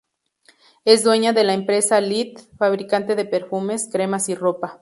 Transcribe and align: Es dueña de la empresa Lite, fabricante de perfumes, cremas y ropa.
Es 0.83 1.03
dueña 1.03 1.31
de 1.31 1.43
la 1.43 1.53
empresa 1.53 2.01
Lite, 2.01 2.41
fabricante 2.57 3.13
de 3.15 3.23
perfumes, 3.23 3.87
cremas 3.91 4.29
y 4.29 4.33
ropa. 4.33 4.79